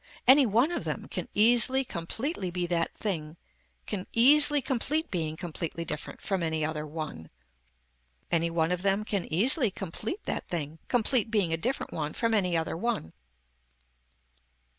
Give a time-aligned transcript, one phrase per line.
[0.27, 3.37] Any one of them can easily completely be that thing
[3.85, 7.29] can easily complete being completely different from any other one.
[8.31, 12.33] Any one of them can easily complete that thing complete being a different one from
[12.33, 13.13] any other one.